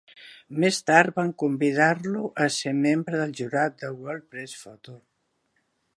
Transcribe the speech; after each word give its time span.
Més 0.61 0.77
tard 0.85 1.19
van 1.19 1.33
convidar-lo 1.43 2.23
a 2.45 2.49
ser 2.57 2.75
membre 2.79 3.19
del 3.23 3.37
jurat 3.41 3.77
de 3.85 3.93
World 3.99 4.29
Press 4.33 4.57
Photo. 4.63 5.01